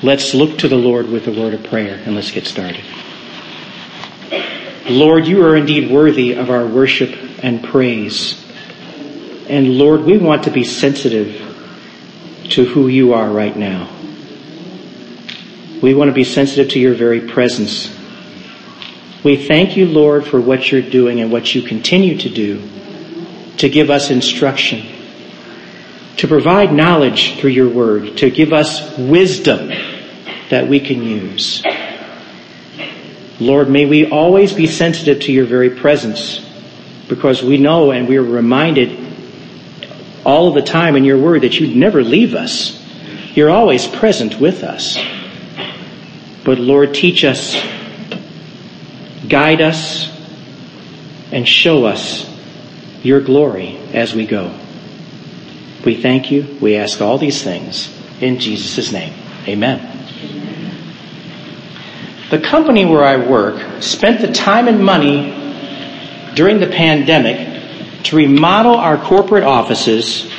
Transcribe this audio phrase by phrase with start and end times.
[0.00, 2.84] Let's look to the Lord with a word of prayer and let's get started.
[4.88, 8.40] Lord, you are indeed worthy of our worship and praise.
[9.48, 11.44] And Lord, we want to be sensitive
[12.50, 13.90] to who you are right now.
[15.82, 17.92] We want to be sensitive to your very presence.
[19.24, 22.62] We thank you, Lord, for what you're doing and what you continue to do
[23.58, 24.86] to give us instruction,
[26.18, 29.70] to provide knowledge through your word, to give us wisdom
[30.50, 31.62] that we can use.
[33.40, 36.44] Lord, may we always be sensitive to your very presence
[37.08, 39.06] because we know and we are reminded
[40.24, 42.74] all of the time in your word that you never leave us.
[43.34, 44.98] You're always present with us.
[46.44, 47.56] But Lord, teach us,
[49.28, 50.10] guide us,
[51.30, 52.28] and show us
[53.02, 54.52] your glory as we go.
[55.84, 56.58] We thank you.
[56.60, 59.12] We ask all these things in Jesus' name.
[59.46, 59.97] Amen.
[62.30, 65.32] The company where I work spent the time and money
[66.34, 70.30] during the pandemic to remodel our corporate offices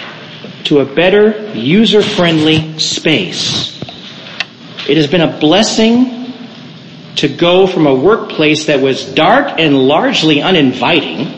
[0.66, 3.82] to a better user-friendly space.
[4.88, 6.32] It has been a blessing
[7.16, 11.34] to go from a workplace that was dark and largely uninviting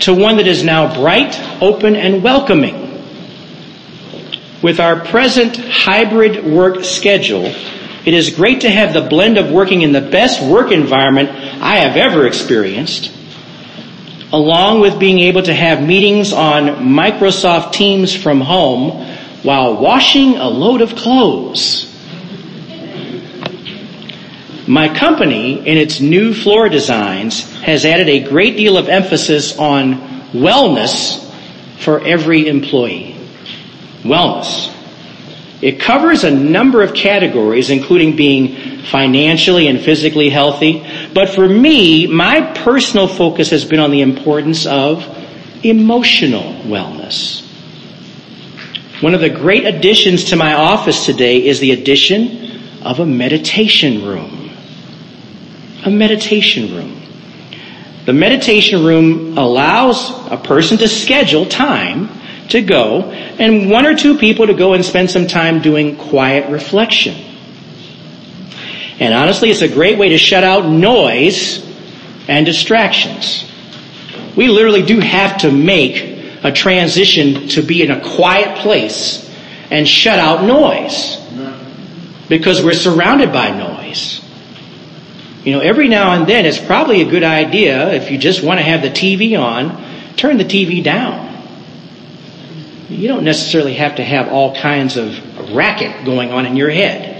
[0.00, 3.02] to one that is now bright, open, and welcoming.
[4.62, 7.52] With our present hybrid work schedule,
[8.04, 11.30] it is great to have the blend of working in the best work environment
[11.62, 13.12] I have ever experienced,
[14.32, 19.06] along with being able to have meetings on Microsoft Teams from home
[19.42, 21.86] while washing a load of clothes.
[24.66, 29.94] My company, in its new floor designs, has added a great deal of emphasis on
[30.32, 31.28] wellness
[31.78, 33.16] for every employee.
[34.02, 34.70] Wellness.
[35.62, 40.86] It covers a number of categories, including being financially and physically healthy.
[41.12, 45.04] But for me, my personal focus has been on the importance of
[45.62, 47.46] emotional wellness.
[49.02, 54.04] One of the great additions to my office today is the addition of a meditation
[54.04, 54.50] room.
[55.84, 57.02] A meditation room.
[58.06, 62.08] The meditation room allows a person to schedule time
[62.50, 66.50] to go and one or two people to go and spend some time doing quiet
[66.50, 67.14] reflection.
[68.98, 71.66] And honestly, it's a great way to shut out noise
[72.28, 73.50] and distractions.
[74.36, 79.28] We literally do have to make a transition to be in a quiet place
[79.70, 81.16] and shut out noise
[82.28, 84.20] because we're surrounded by noise.
[85.44, 88.58] You know, every now and then it's probably a good idea if you just want
[88.58, 91.29] to have the TV on, turn the TV down
[92.90, 95.16] you don't necessarily have to have all kinds of
[95.54, 97.16] racket going on in your head.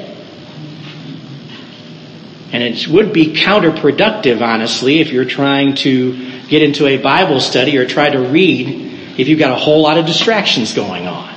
[2.53, 7.79] And it would be counterproductive, honestly, if you're trying to get into a Bible study
[7.79, 11.33] or try to read if you've got a whole lot of distractions going on.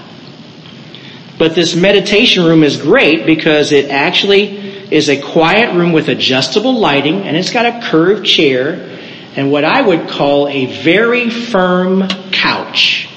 [1.37, 4.57] But this meditation room is great because it actually
[4.91, 8.89] is a quiet room with adjustable lighting and it's got a curved chair
[9.35, 13.09] and what I would call a very firm couch.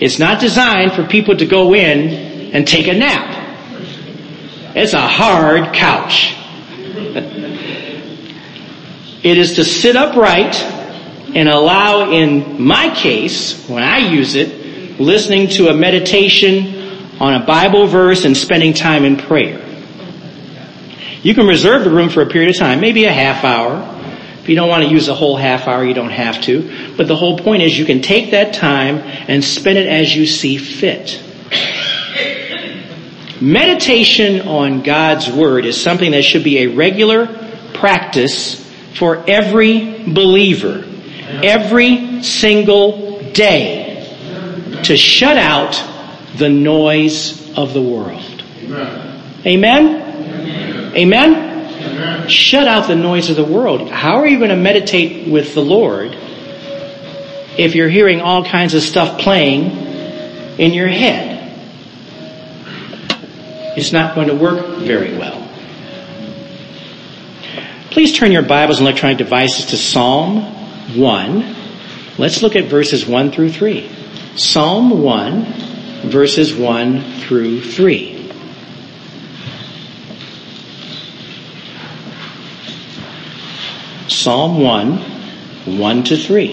[0.00, 3.36] It's not designed for people to go in and take a nap.
[4.74, 6.34] It's a hard couch.
[9.22, 10.54] it is to sit upright
[11.34, 16.80] and allow, in my case, when I use it, listening to a meditation
[17.20, 19.66] on a Bible verse and spending time in prayer.
[21.22, 23.99] You can reserve the room for a period of time, maybe a half hour,
[24.42, 26.94] if you don't want to use a whole half hour, you don't have to.
[26.96, 30.26] But the whole point is you can take that time and spend it as you
[30.26, 31.22] see fit.
[33.40, 37.26] Meditation on God's Word is something that should be a regular
[37.74, 40.84] practice for every believer.
[41.42, 43.88] Every single day.
[44.84, 45.82] To shut out
[46.36, 48.42] the noise of the world.
[49.46, 50.94] Amen?
[50.96, 51.49] Amen?
[52.28, 53.90] Shut out the noise of the world.
[53.90, 56.16] How are you going to meditate with the Lord
[57.58, 59.70] if you're hearing all kinds of stuff playing
[60.58, 61.38] in your head?
[63.76, 65.48] It's not going to work very well.
[67.90, 70.42] Please turn your Bibles and electronic devices to Psalm
[70.96, 71.56] 1.
[72.18, 73.90] Let's look at verses 1 through 3.
[74.36, 75.44] Psalm 1,
[76.04, 78.19] verses 1 through 3.
[84.20, 84.98] Psalm 1,
[85.78, 86.48] 1 to 3.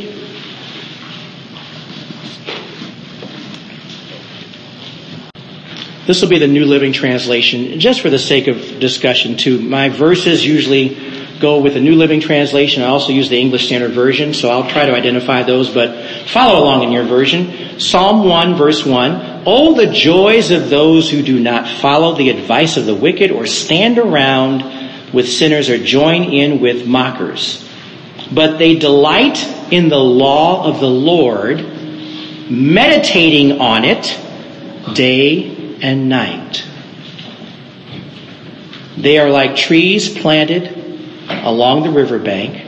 [6.06, 9.60] This will be the New Living Translation, just for the sake of discussion too.
[9.60, 10.96] My verses usually
[11.42, 12.84] go with the New Living Translation.
[12.84, 16.64] I also use the English Standard Version, so I'll try to identify those, but follow
[16.64, 17.82] along in your version.
[17.82, 19.44] Psalm 1 verse 1.
[19.46, 23.46] Oh, the joys of those who do not follow the advice of the wicked or
[23.46, 24.77] stand around
[25.14, 27.68] with sinners or join in with mockers.
[28.32, 31.60] But they delight in the law of the Lord,
[32.50, 34.20] meditating on it
[34.94, 36.66] day and night.
[38.98, 40.74] They are like trees planted
[41.30, 42.66] along the riverbank,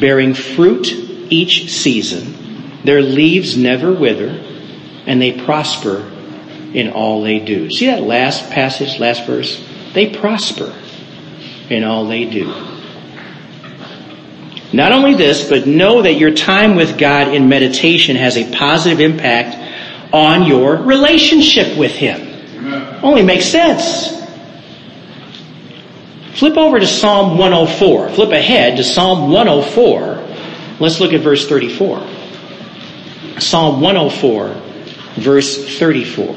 [0.00, 0.88] bearing fruit
[1.30, 2.80] each season.
[2.84, 4.30] Their leaves never wither,
[5.06, 6.10] and they prosper
[6.72, 7.70] in all they do.
[7.70, 9.62] See that last passage, last verse?
[9.92, 10.74] They prosper
[11.70, 12.46] in all they do.
[14.72, 19.00] Not only this, but know that your time with God in meditation has a positive
[19.00, 19.56] impact
[20.12, 22.28] on your relationship with Him.
[23.02, 24.20] Only makes sense.
[26.34, 28.10] Flip over to Psalm 104.
[28.10, 30.26] Flip ahead to Psalm 104.
[30.78, 32.06] Let's look at verse 34.
[33.40, 34.48] Psalm 104,
[35.16, 36.36] verse 34.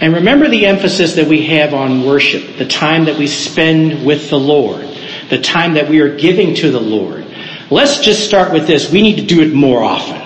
[0.00, 4.30] And remember the emphasis that we have on worship, the time that we spend with
[4.30, 4.88] the Lord,
[5.28, 7.26] the time that we are giving to the Lord.
[7.70, 8.90] Let's just start with this.
[8.90, 10.16] We need to do it more often.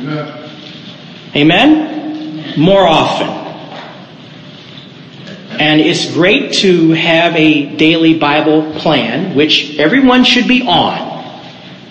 [0.00, 0.50] Amen?
[1.36, 2.58] Amen?
[2.58, 3.28] More often.
[5.60, 10.98] And it's great to have a daily Bible plan, which everyone should be on.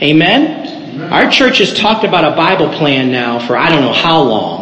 [0.01, 0.67] Amen?
[0.67, 1.13] Amen?
[1.13, 4.56] Our church has talked about a Bible plan now for I don't know how long.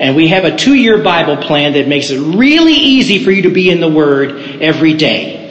[0.00, 3.42] And we have a two year Bible plan that makes it really easy for you
[3.42, 5.44] to be in the Word every day.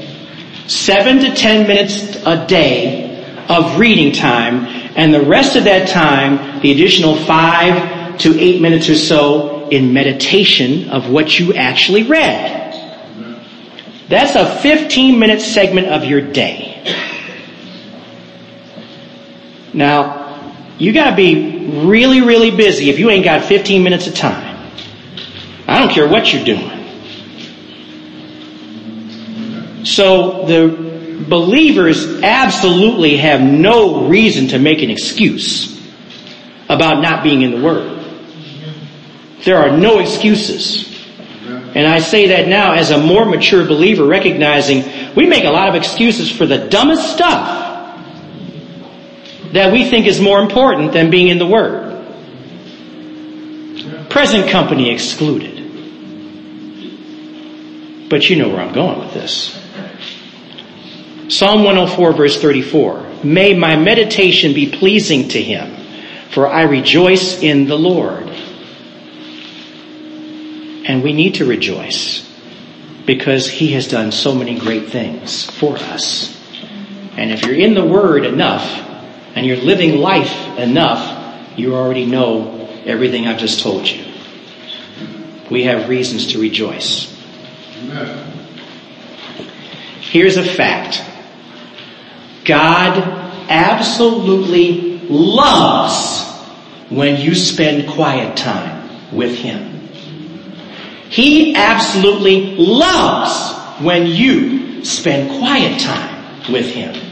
[0.67, 3.05] Seven to ten minutes a day
[3.49, 4.65] of reading time,
[4.95, 9.93] and the rest of that time, the additional five to eight minutes or so in
[9.93, 12.57] meditation of what you actually read.
[14.09, 16.73] That's a 15 minute segment of your day.
[19.73, 20.16] Now,
[20.77, 24.57] you gotta be really, really busy if you ain't got 15 minutes of time.
[25.67, 26.77] I don't care what you're doing.
[29.85, 35.75] So the believers absolutely have no reason to make an excuse
[36.69, 37.93] about not being in the Word.
[39.43, 40.85] There are no excuses.
[41.75, 44.83] And I say that now as a more mature believer, recognizing
[45.15, 47.66] we make a lot of excuses for the dumbest stuff
[49.53, 51.87] that we think is more important than being in the Word.
[54.09, 55.55] Present company excluded.
[58.09, 59.53] But you know where I'm going with this.
[61.29, 63.23] Psalm 104 verse 34.
[63.23, 65.75] May my meditation be pleasing to him,
[66.31, 68.29] for I rejoice in the Lord.
[70.87, 72.25] And we need to rejoice
[73.05, 76.33] because he has done so many great things for us.
[77.17, 78.86] And if you're in the Word enough
[79.37, 84.03] and you're living life enough, you already know everything I've just told you.
[85.51, 87.15] We have reasons to rejoice.
[87.83, 88.31] Amen.
[90.01, 91.03] Here's a fact.
[92.45, 92.97] God
[93.47, 96.25] absolutely loves
[96.89, 99.87] when you spend quiet time with Him.
[101.09, 107.06] He absolutely loves when you spend quiet time with Him.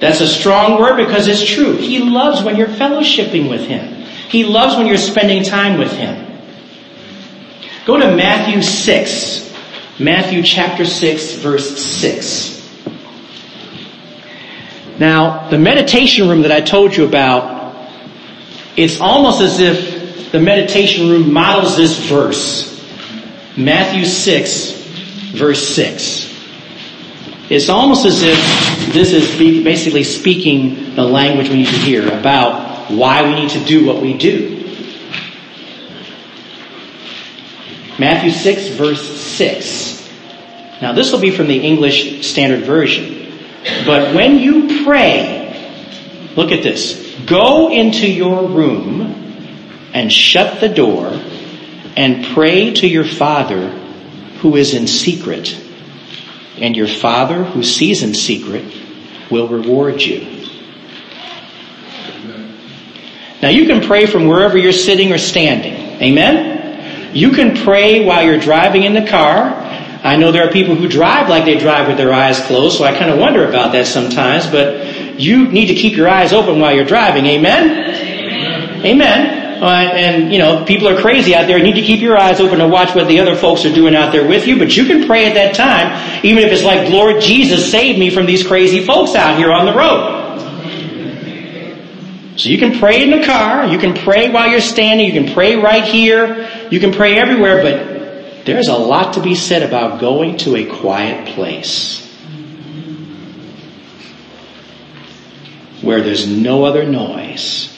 [0.00, 1.76] That's a strong word because it's true.
[1.76, 4.02] He loves when you're fellowshipping with Him.
[4.30, 6.26] He loves when you're spending time with Him.
[7.84, 9.50] Go to Matthew 6.
[9.98, 12.58] Matthew chapter 6 verse 6.
[14.98, 17.88] Now, the meditation room that I told you about,
[18.76, 22.68] it's almost as if the meditation room models this verse.
[23.56, 24.72] Matthew 6
[25.32, 26.29] verse 6.
[27.50, 32.90] It's almost as if this is basically speaking the language we need to hear about
[32.92, 34.56] why we need to do what we do.
[37.98, 40.10] Matthew 6 verse 6.
[40.80, 43.32] Now this will be from the English Standard Version.
[43.84, 45.50] But when you pray,
[46.36, 47.16] look at this.
[47.26, 49.02] Go into your room
[49.92, 51.08] and shut the door
[51.96, 53.70] and pray to your Father
[54.38, 55.60] who is in secret.
[56.60, 58.64] And your Father who sees in secret
[59.30, 60.40] will reward you.
[63.42, 65.74] Now you can pray from wherever you're sitting or standing.
[66.02, 67.14] Amen?
[67.14, 69.56] You can pray while you're driving in the car.
[70.02, 72.84] I know there are people who drive like they drive with their eyes closed, so
[72.84, 76.60] I kind of wonder about that sometimes, but you need to keep your eyes open
[76.60, 77.26] while you're driving.
[77.26, 77.70] Amen?
[77.70, 78.86] Amen.
[78.86, 79.39] Amen.
[79.60, 81.58] And you know, people are crazy out there.
[81.58, 83.94] You need to keep your eyes open to watch what the other folks are doing
[83.94, 84.58] out there with you.
[84.58, 88.10] But you can pray at that time, even if it's like, Lord Jesus, save me
[88.10, 90.20] from these crazy folks out here on the road.
[92.36, 95.34] So you can pray in the car, you can pray while you're standing, you can
[95.34, 100.00] pray right here, you can pray everywhere, but there's a lot to be said about
[100.00, 102.00] going to a quiet place.
[105.82, 107.70] Where there's no other noise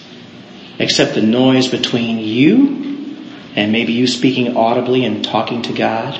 [0.83, 2.83] except the noise between you
[3.55, 6.19] and maybe you speaking audibly and talking to God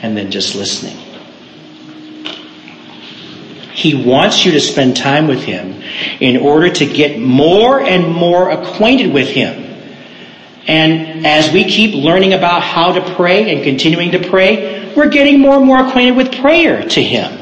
[0.00, 0.96] and then just listening.
[3.72, 5.82] He wants you to spend time with Him
[6.20, 9.58] in order to get more and more acquainted with Him.
[10.66, 15.40] And as we keep learning about how to pray and continuing to pray, we're getting
[15.40, 17.41] more and more acquainted with prayer to Him.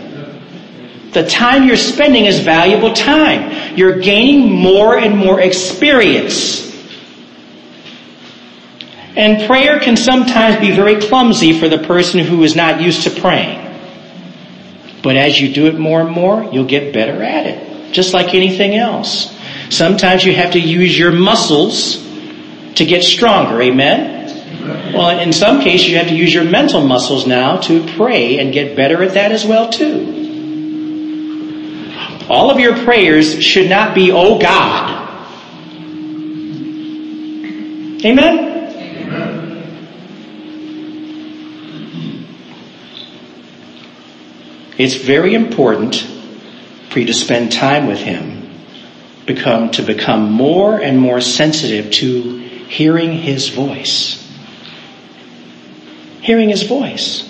[1.12, 3.76] The time you're spending is valuable time.
[3.76, 6.68] You're gaining more and more experience.
[9.16, 13.10] And prayer can sometimes be very clumsy for the person who is not used to
[13.10, 13.66] praying.
[15.02, 17.92] But as you do it more and more, you'll get better at it.
[17.92, 19.36] Just like anything else.
[19.68, 21.96] Sometimes you have to use your muscles
[22.76, 23.60] to get stronger.
[23.60, 24.92] Amen?
[24.94, 28.52] Well, in some cases you have to use your mental muscles now to pray and
[28.52, 30.19] get better at that as well too.
[32.30, 35.08] All of your prayers should not be, oh God.
[38.04, 38.38] Amen?
[38.38, 39.50] Amen.
[44.78, 45.96] It's very important
[46.90, 48.48] for you to spend time with Him,
[49.26, 54.24] become, to become more and more sensitive to hearing His voice.
[56.22, 57.29] Hearing His voice.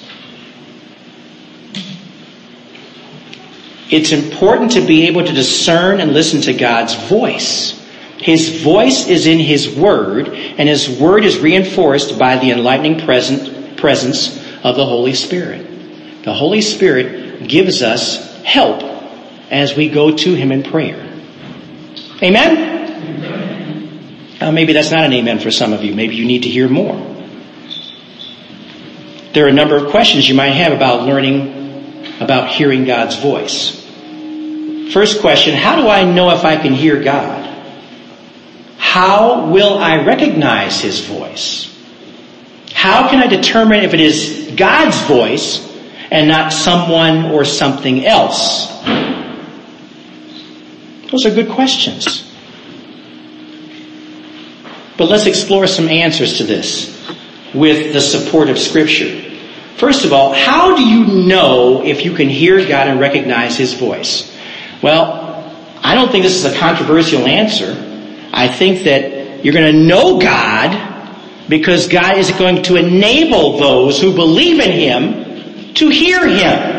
[3.90, 7.76] It's important to be able to discern and listen to God's voice.
[8.18, 13.76] His voice is in His Word, and His Word is reinforced by the enlightening present,
[13.78, 15.66] presence of the Holy Spirit.
[16.22, 18.82] The Holy Spirit gives us help
[19.50, 21.06] as we go to Him in prayer.
[22.22, 22.68] Amen?
[24.40, 25.94] Maybe that's not an amen for some of you.
[25.94, 26.94] Maybe you need to hear more.
[29.32, 31.58] There are a number of questions you might have about learning
[32.20, 33.79] about hearing God's voice.
[34.92, 37.46] First question, how do I know if I can hear God?
[38.76, 41.68] How will I recognize His voice?
[42.72, 45.64] How can I determine if it is God's voice
[46.10, 48.68] and not someone or something else?
[51.10, 52.26] Those are good questions.
[54.96, 56.96] But let's explore some answers to this
[57.54, 59.30] with the support of scripture.
[59.76, 63.74] First of all, how do you know if you can hear God and recognize His
[63.74, 64.30] voice?
[64.82, 65.30] Well,
[65.82, 67.72] I don't think this is a controversial answer.
[68.32, 74.00] I think that you're going to know God because God is going to enable those
[74.00, 76.78] who believe in Him to hear Him.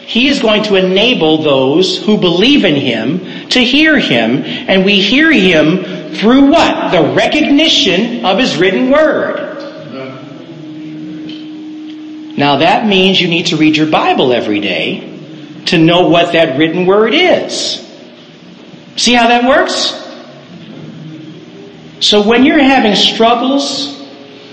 [0.00, 5.00] He is going to enable those who believe in Him to hear Him, and we
[5.00, 6.92] hear Him through what?
[6.92, 9.48] The recognition of His written Word.
[12.36, 15.11] Now that means you need to read your Bible every day
[15.66, 17.78] to know what that written word is.
[18.96, 19.98] See how that works?
[22.00, 23.98] So when you're having struggles,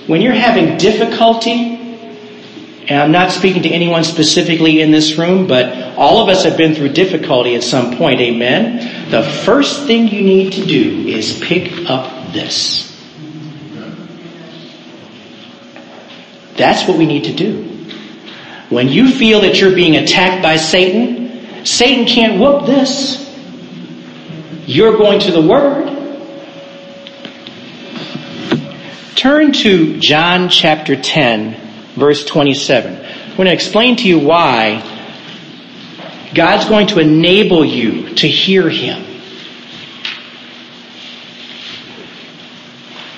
[0.08, 1.78] when you're having difficulty,
[2.88, 6.58] and I'm not speaking to anyone specifically in this room, but all of us have
[6.58, 9.12] been through difficulty at some point, amen?
[9.12, 12.88] The first thing you need to do is pick up this.
[16.56, 17.69] That's what we need to do.
[18.70, 23.26] When you feel that you're being attacked by Satan, Satan can't whoop this.
[24.68, 25.88] You're going to the Word.
[29.16, 32.96] Turn to John chapter 10, verse 27.
[32.96, 34.84] I'm going to explain to you why
[36.36, 39.04] God's going to enable you to hear Him.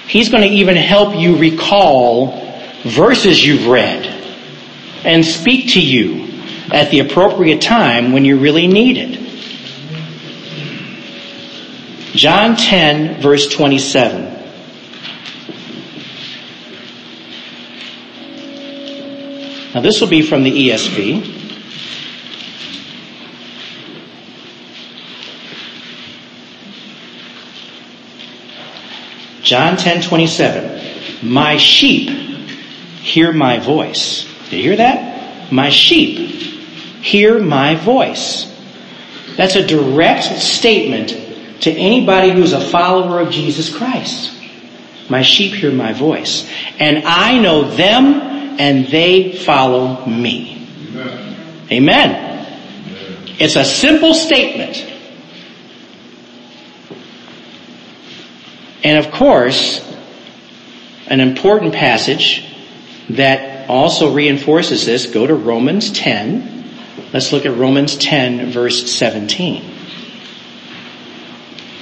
[0.08, 2.40] He's going to even help you recall
[2.84, 4.21] verses you've read
[5.04, 6.28] and speak to you
[6.72, 9.20] at the appropriate time when you really need it.
[12.14, 14.42] John 10 verse 27.
[19.74, 21.40] Now this will be from the ESV.
[29.44, 32.10] John 10:27 My sheep
[33.02, 34.31] hear my voice.
[34.52, 35.52] Do you hear that?
[35.52, 36.30] My sheep
[37.02, 38.48] hear my voice.
[39.38, 44.38] That's a direct statement to anybody who's a follower of Jesus Christ.
[45.10, 46.50] My sheep hear my voice.
[46.80, 50.68] And I know them and they follow me.
[50.92, 51.72] Amen.
[51.72, 53.36] Amen.
[53.40, 54.86] It's a simple statement.
[58.84, 59.80] And of course,
[61.08, 62.46] an important passage
[63.10, 66.66] that also reinforces this, go to Romans 10.
[67.14, 69.64] Let's look at Romans 10 verse 17.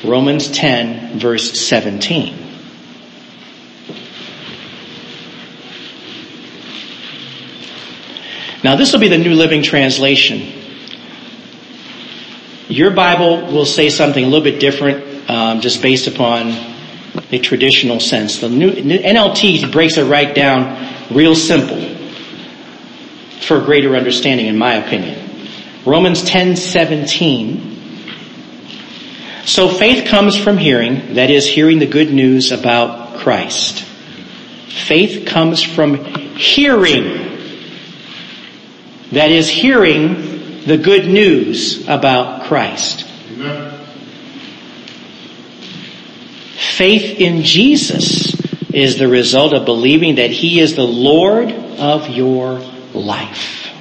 [0.06, 2.36] Romans 10 verse 17.
[8.64, 10.54] Now this will be the New Living Translation.
[12.68, 16.76] Your Bible will say something a little bit different, um, just based upon
[17.32, 18.42] the traditional sense.
[18.42, 21.96] The new, NLT breaks it right down real simple
[23.42, 25.26] for greater understanding, in my opinion.
[25.86, 27.78] Romans 10, 17.
[29.46, 33.84] So faith comes from hearing, that is hearing the good news about Christ.
[33.84, 35.96] Faith comes from
[36.36, 37.28] hearing.
[39.12, 43.08] That is hearing the good news about Christ.
[43.32, 43.80] Amen.
[46.56, 48.39] Faith in Jesus
[48.74, 52.60] is the result of believing that He is the Lord of your
[52.94, 53.72] life.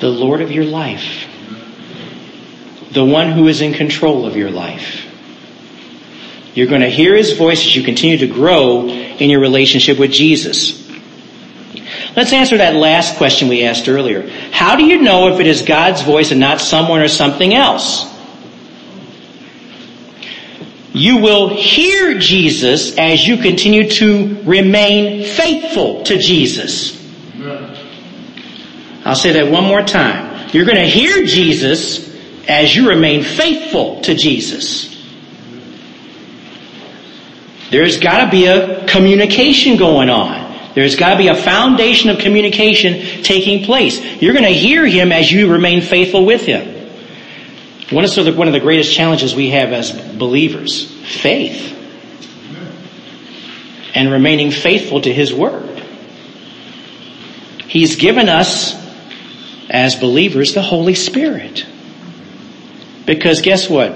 [0.00, 1.26] The Lord of your life.
[2.92, 5.06] The one who is in control of your life.
[6.54, 10.12] You're going to hear His voice as you continue to grow in your relationship with
[10.12, 10.80] Jesus.
[12.16, 14.28] Let's answer that last question we asked earlier.
[14.50, 18.09] How do you know if it is God's voice and not someone or something else?
[20.92, 26.98] You will hear Jesus as you continue to remain faithful to Jesus.
[29.04, 30.48] I'll say that one more time.
[30.52, 32.10] You're going to hear Jesus
[32.48, 34.88] as you remain faithful to Jesus.
[37.70, 40.72] There's got to be a communication going on.
[40.74, 44.00] There's got to be a foundation of communication taking place.
[44.20, 46.79] You're going to hear him as you remain faithful with him.
[47.90, 50.88] One of, the, one of the greatest challenges we have as believers,
[51.20, 51.76] faith.
[53.94, 55.80] And remaining faithful to His Word.
[57.66, 58.76] He's given us,
[59.68, 61.66] as believers, the Holy Spirit.
[63.06, 63.92] Because guess what?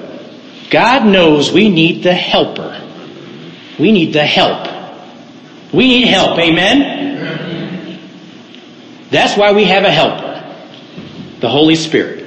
[0.70, 2.80] God knows we need the helper.
[3.78, 5.72] We need the help.
[5.72, 8.00] We need help, amen?
[9.10, 10.32] That's why we have a helper.
[11.38, 12.23] The Holy Spirit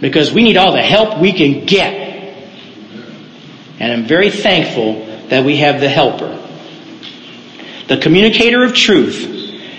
[0.00, 2.06] because we need all the help we can get.
[3.80, 6.34] And I'm very thankful that we have the helper.
[7.88, 9.36] The communicator of truth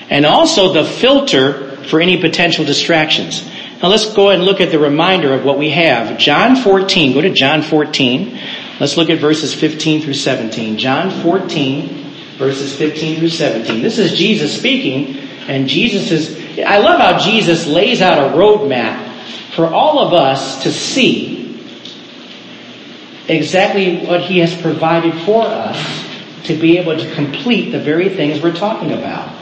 [0.10, 3.48] and also the filter for any potential distractions.
[3.82, 6.18] Now let's go and look at the reminder of what we have.
[6.18, 8.40] John 14, go to John 14.
[8.80, 10.78] Let's look at verses 15 through 17.
[10.78, 13.82] John 14, verses 15 through 17.
[13.82, 19.09] This is Jesus speaking, and Jesus is, I love how Jesus lays out a roadmap
[19.60, 21.62] for all of us to see
[23.28, 25.78] exactly what He has provided for us
[26.46, 29.36] to be able to complete the very things we're talking about.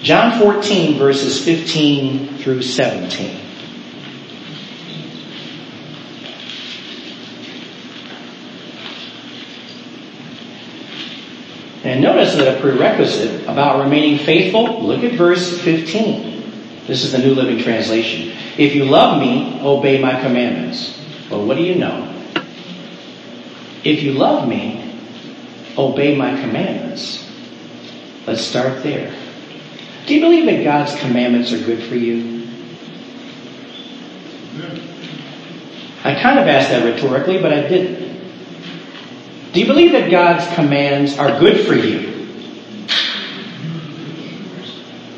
[0.00, 3.40] John 14 verses 15 through 17.
[11.82, 16.33] And notice that a prerequisite about remaining faithful, look at verse 15.
[16.86, 18.36] This is the New Living Translation.
[18.58, 21.00] If you love me, obey my commandments.
[21.30, 22.10] Well, what do you know?
[23.84, 24.98] If you love me,
[25.78, 27.26] obey my commandments.
[28.26, 29.14] Let's start there.
[30.06, 32.46] Do you believe that God's commandments are good for you?
[36.04, 38.04] I kind of asked that rhetorically, but I didn't.
[39.54, 42.10] Do you believe that God's commands are good for you?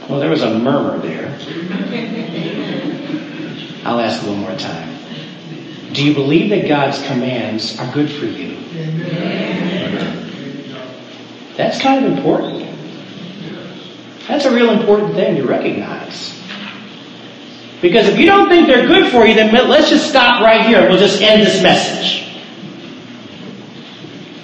[0.09, 1.26] Well, there was a murmur there.
[3.87, 4.99] I'll ask one more time.
[5.93, 8.57] Do you believe that God's commands are good for you?
[11.57, 12.67] That's kind of important.
[14.27, 16.37] That's a real important thing to recognize.
[17.81, 20.89] Because if you don't think they're good for you, then let's just stop right here.
[20.89, 22.25] We'll just end this message.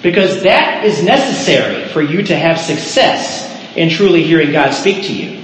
[0.01, 3.43] Because that is necessary for you to have success
[3.75, 5.42] in truly hearing God speak to you.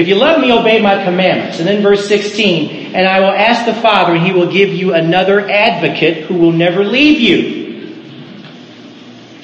[0.00, 1.58] If you love me, obey my commandments.
[1.58, 4.94] And then verse 16, and I will ask the Father and he will give you
[4.94, 7.60] another advocate who will never leave you.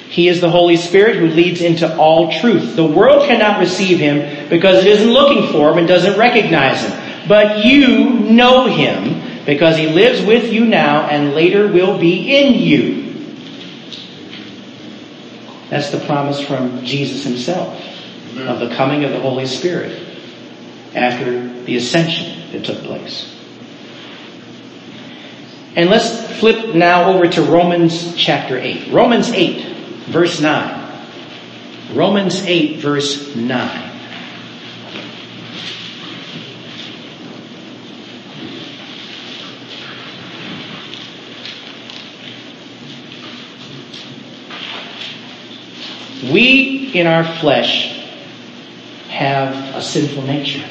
[0.09, 2.75] He is the Holy Spirit who leads into all truth.
[2.75, 7.27] The world cannot receive him because it isn't looking for him and doesn't recognize him.
[7.27, 12.55] But you know him because he lives with you now and later will be in
[12.55, 13.03] you.
[15.69, 17.79] That's the promise from Jesus himself
[18.39, 20.06] of the coming of the Holy Spirit
[20.95, 23.33] after the ascension that took place.
[25.75, 28.91] And let's flip now over to Romans chapter 8.
[28.91, 30.87] Romans 8, verse 9.
[31.93, 33.87] Romans 8, verse 9.
[46.31, 47.93] We in our flesh
[49.09, 50.67] have a sinful nature.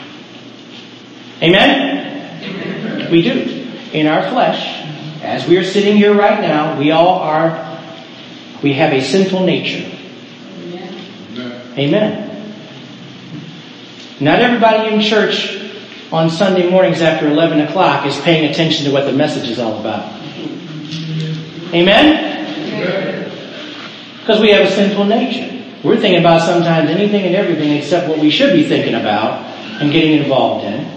[1.43, 3.11] Amen?
[3.11, 3.67] We do.
[3.93, 4.85] In our flesh,
[5.23, 7.81] as we are sitting here right now, we all are,
[8.63, 9.91] we have a sinful nature.
[11.79, 12.27] Amen.
[14.19, 15.57] Not everybody in church
[16.11, 19.79] on Sunday mornings after 11 o'clock is paying attention to what the message is all
[19.79, 20.13] about.
[21.75, 22.35] Amen?
[24.21, 25.53] Because we have a sinful nature.
[25.85, 29.45] We're thinking about sometimes anything and everything except what we should be thinking about
[29.81, 30.96] and getting involved in.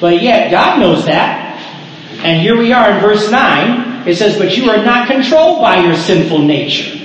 [0.00, 1.50] But yet, God knows that.
[2.24, 4.08] And here we are in verse 9.
[4.08, 6.96] It says, But you are not controlled by your sinful nature.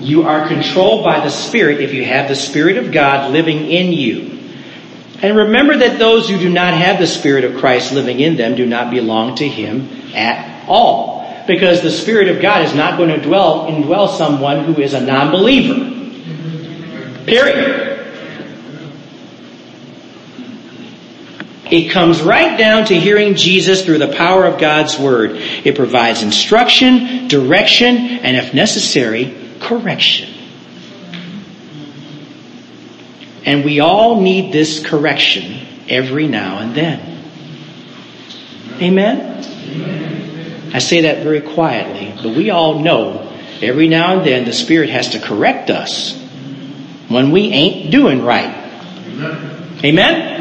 [0.00, 3.92] You are controlled by the Spirit if you have the Spirit of God living in
[3.92, 4.38] you.
[5.22, 8.56] And remember that those who do not have the Spirit of Christ living in them
[8.56, 11.44] do not belong to Him at all.
[11.46, 15.00] Because the Spirit of God is not going to dwell, indwell someone who is a
[15.00, 15.92] non-believer.
[17.26, 17.93] Period.
[21.74, 25.32] It comes right down to hearing Jesus through the power of God's Word.
[25.32, 30.32] It provides instruction, direction, and if necessary, correction.
[33.44, 37.24] And we all need this correction every now and then.
[38.80, 40.70] Amen?
[40.72, 44.90] I say that very quietly, but we all know every now and then the Spirit
[44.90, 46.16] has to correct us
[47.08, 48.54] when we ain't doing right.
[49.82, 50.34] Amen?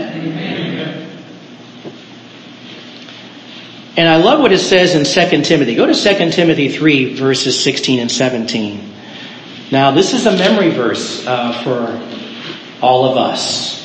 [3.96, 5.76] And I love what it says in 2 Timothy.
[5.76, 8.92] Go to 2 Timothy 3 verses 16 and 17.
[9.72, 12.02] Now this is a memory verse uh, for
[12.84, 13.84] all of us.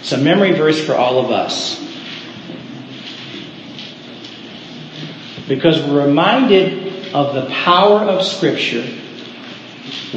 [0.00, 1.84] It's a memory verse for all of us.
[5.48, 8.86] Because we're reminded of the power of scripture,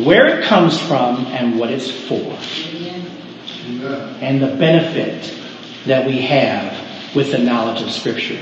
[0.02, 2.38] where it comes from and what it's for.
[4.22, 5.34] And the benefit
[5.86, 8.42] that we have with the knowledge of Scripture.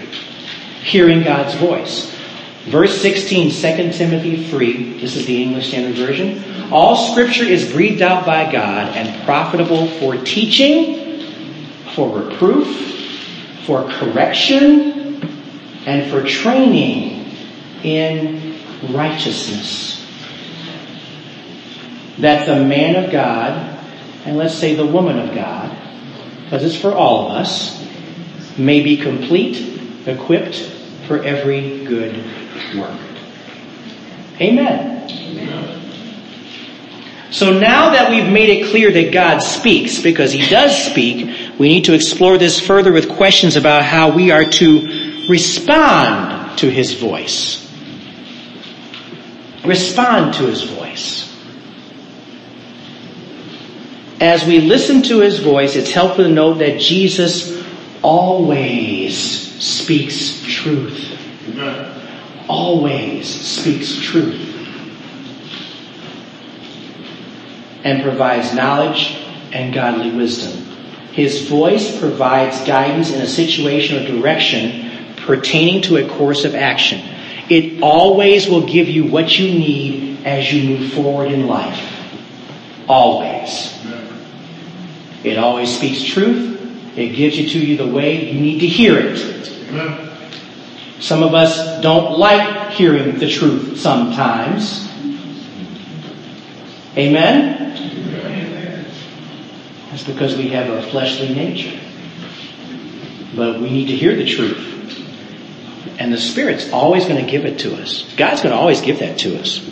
[0.84, 2.16] Hearing God's voice.
[2.66, 6.72] Verse 16, 2 Timothy 3, this is the English Standard Version.
[6.72, 11.24] All Scripture is breathed out by God and profitable for teaching,
[11.96, 15.22] for reproof, for correction,
[15.86, 17.34] and for training
[17.84, 18.56] in
[18.90, 20.06] righteousness.
[22.20, 23.80] That the man of God,
[24.26, 25.76] and let's say the woman of God,
[26.44, 27.79] because it's for all of us,
[28.60, 30.58] may be complete, equipped
[31.08, 32.24] for every good
[32.78, 33.00] work.
[34.40, 35.00] Amen.
[37.32, 41.68] So now that we've made it clear that God speaks, because He does speak, we
[41.68, 46.94] need to explore this further with questions about how we are to respond to His
[46.96, 47.66] voice.
[49.64, 51.26] Respond to His voice.
[54.20, 57.59] As we listen to His voice, it's helpful to note that Jesus
[58.02, 61.18] always speaks truth.
[62.48, 64.46] Always speaks truth.
[67.84, 69.18] And provides knowledge
[69.52, 70.66] and godly wisdom.
[71.12, 77.02] His voice provides guidance in a situation or direction pertaining to a course of action.
[77.50, 81.82] It always will give you what you need as you move forward in life.
[82.88, 83.76] Always.
[85.24, 86.59] It always speaks truth
[86.96, 89.18] it gives you to you the way you need to hear it.
[91.00, 94.88] Some of us don't like hearing the truth sometimes.
[96.98, 97.60] Amen?
[99.90, 101.80] That's because we have a fleshly nature.
[103.36, 104.68] But we need to hear the truth.
[106.00, 108.14] And the Spirit's always going to give it to us.
[108.16, 109.66] God's going to always give that to us.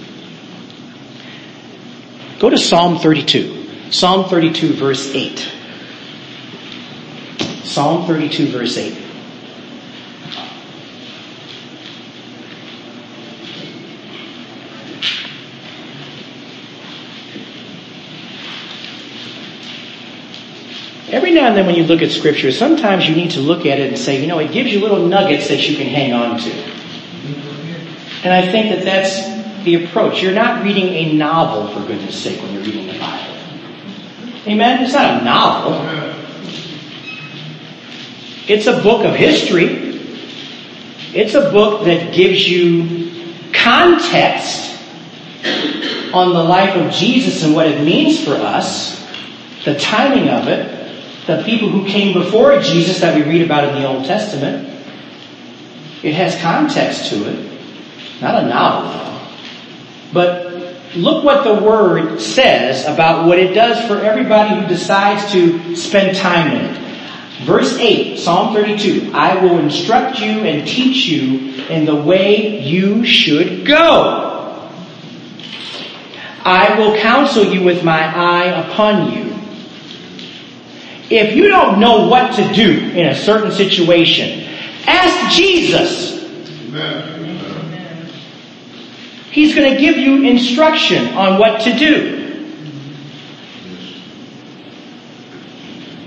[2.40, 3.92] Go to Psalm 32.
[3.92, 5.57] Psalm 32 verse 8.
[7.68, 8.98] Psalm 32, verse 8.
[21.10, 23.80] Every now and then when you look at Scripture, sometimes you need to look at
[23.80, 26.40] it and say, you know, it gives you little nuggets that you can hang on
[26.40, 26.52] to.
[28.24, 30.22] And I think that that's the approach.
[30.22, 33.36] You're not reading a novel, for goodness sake, when you're reading the Bible.
[34.48, 34.84] Amen?
[34.84, 36.17] It's not a novel.
[38.48, 39.88] It's a book of history.
[41.14, 43.12] It's a book that gives you
[43.54, 44.74] context
[46.14, 49.06] on the life of Jesus and what it means for us,
[49.66, 53.82] the timing of it, the people who came before Jesus that we read about in
[53.82, 54.70] the Old Testament.
[56.04, 58.22] It has context to it.
[58.22, 59.22] Not a novel,
[60.14, 65.76] But look what the Word says about what it does for everybody who decides to
[65.76, 66.87] spend time in it.
[67.42, 73.06] Verse 8, Psalm 32, I will instruct you and teach you in the way you
[73.06, 74.70] should go.
[76.44, 79.28] I will counsel you with my eye upon you.
[81.10, 84.48] If you don't know what to do in a certain situation,
[84.86, 86.24] ask Jesus.
[89.32, 92.17] He's going to give you instruction on what to do.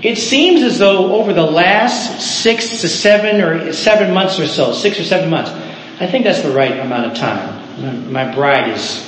[0.03, 4.73] It seems as though over the last six to seven or seven months or so,
[4.73, 5.51] six or seven months,
[5.99, 8.11] I think that's the right amount of time.
[8.11, 9.07] My bride is.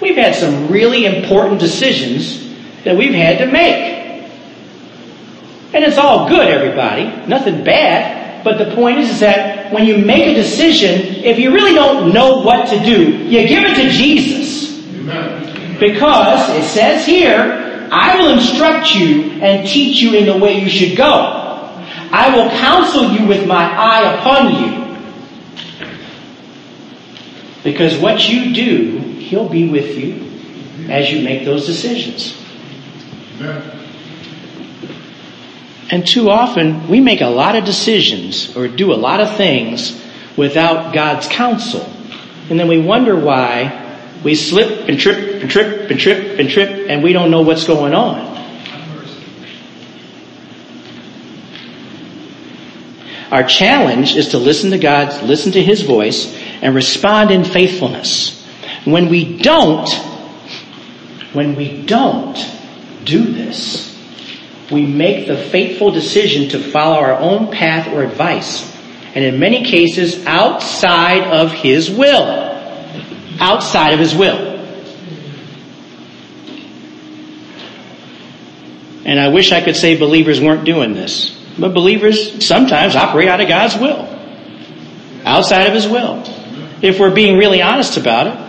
[0.00, 2.42] We've had some really important decisions
[2.84, 3.96] that we've had to make.
[5.74, 7.04] And it's all good, everybody.
[7.26, 8.44] Nothing bad.
[8.44, 12.12] But the point is, is that when you make a decision, if you really don't
[12.14, 14.80] know what to do, you give it to Jesus.
[15.78, 20.68] Because it says here, I will instruct you and teach you in the way you
[20.68, 21.06] should go.
[22.12, 24.86] I will counsel you with my eye upon you.
[27.62, 32.40] Because what you do, He'll be with you as you make those decisions.
[35.90, 40.00] And too often, we make a lot of decisions or do a lot of things
[40.36, 41.88] without God's counsel.
[42.48, 43.85] And then we wonder why
[44.24, 47.66] we slip and trip and trip and trip and trip and we don't know what's
[47.66, 48.36] going on.
[53.30, 58.44] Our challenge is to listen to God, listen to His voice, and respond in faithfulness.
[58.84, 59.88] When we don't,
[61.32, 62.36] when we don't
[63.04, 63.92] do this,
[64.70, 68.72] we make the fateful decision to follow our own path or advice,
[69.14, 72.45] and in many cases outside of His will
[73.40, 74.54] outside of his will.
[79.04, 81.32] And I wish I could say believers weren't doing this.
[81.58, 84.08] But believers sometimes operate out of God's will.
[85.24, 86.22] Outside of his will.
[86.82, 88.46] If we're being really honest about it.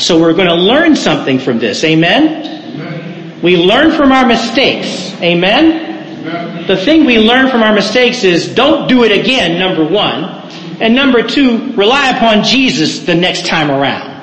[0.00, 1.82] So we're going to learn something from this.
[1.82, 3.40] Amen?
[3.42, 5.12] We learn from our mistakes.
[5.20, 6.66] Amen?
[6.66, 10.45] The thing we learn from our mistakes is don't do it again, number one.
[10.80, 14.16] And number two, rely upon Jesus the next time around.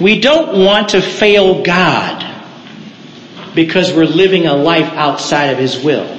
[0.00, 2.24] We don't want to fail God
[3.54, 6.14] because we're living a life outside of His will.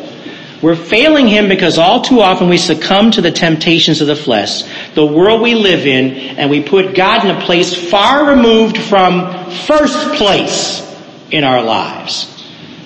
[0.62, 4.64] We're failing Him because all too often we succumb to the temptations of the flesh,
[4.94, 9.50] the world we live in, and we put God in a place far removed from
[9.52, 10.86] first place
[11.32, 12.36] in our lives.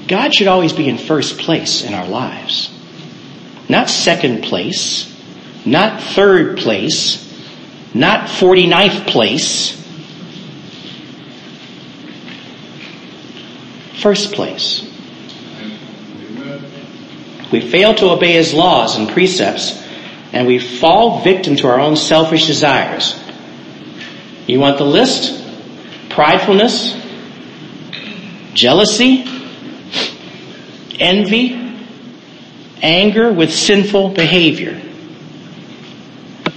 [0.08, 2.73] God should always be in first place in our lives.
[3.70, 5.10] Not second place,
[5.66, 7.20] not third place,
[7.94, 9.80] not 49th place.
[14.02, 14.82] First place.
[17.52, 19.84] We fail to obey his laws and precepts
[20.34, 23.18] and we fall victim to our own selfish desires.
[24.48, 25.40] You want the list?
[26.10, 27.00] Pridefulness,
[28.54, 29.26] jealousy,
[31.00, 31.63] envy,
[32.84, 34.80] anger with sinful behavior.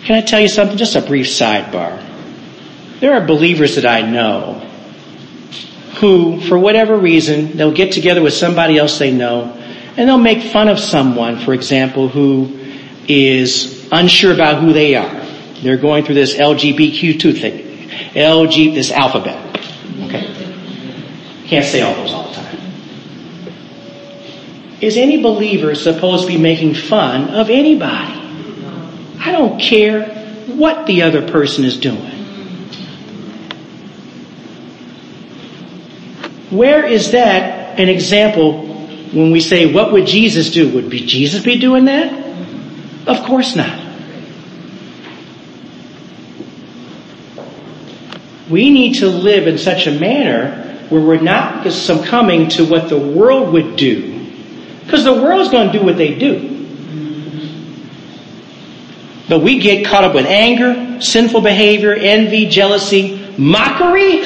[0.05, 0.77] Can I tell you something?
[0.77, 2.03] Just a brief sidebar.
[3.01, 4.55] There are believers that I know
[5.99, 9.53] who, for whatever reason, they'll get together with somebody else they know
[9.97, 12.59] and they'll make fun of someone, for example, who
[13.09, 15.27] is unsure about who they are.
[15.63, 17.89] They're going through this LGBTQ2 thing.
[18.13, 19.43] LG, this alphabet.
[20.05, 20.33] Okay?
[21.47, 22.46] Can't say all those all the time.
[24.81, 28.13] Is any believer supposed to be making fun of anybody?
[29.19, 30.05] I don't care
[30.47, 32.13] what the other person is doing.
[36.51, 38.67] Where is that an example
[39.13, 40.75] when we say, what would Jesus do?
[40.75, 42.13] Would be Jesus be doing that?
[43.09, 43.85] Of course not.
[48.49, 52.99] We need to live in such a manner where we're not succumbing to what the
[52.99, 54.16] world would do.
[54.87, 56.57] Because the world's going to do what they do.
[59.29, 64.23] But we get caught up with anger, sinful behavior, envy, jealousy, mockery.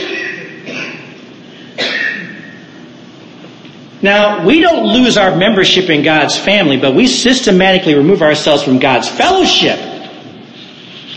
[4.03, 8.79] Now, we don't lose our membership in God's family, but we systematically remove ourselves from
[8.79, 9.79] God's fellowship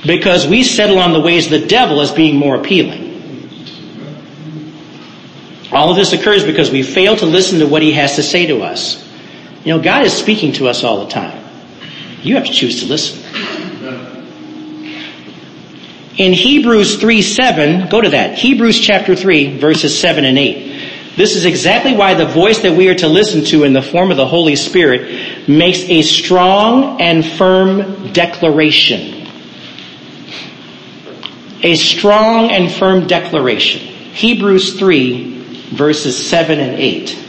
[0.06, 3.12] because we settle on the ways of the devil as being more appealing.
[5.72, 8.46] All of this occurs because we fail to listen to what he has to say
[8.48, 9.02] to us.
[9.64, 11.42] You know, God is speaking to us all the time.
[12.22, 13.22] You have to choose to listen.
[16.18, 18.38] In Hebrews 3 7, go to that.
[18.38, 21.16] Hebrews chapter 3, verses 7 and 8.
[21.16, 24.12] This is exactly why the voice that we are to listen to in the form
[24.12, 29.28] of the Holy Spirit makes a strong and firm declaration.
[31.62, 33.82] A strong and firm declaration.
[33.82, 35.34] Hebrews 3
[35.74, 37.23] verses 7 and 8.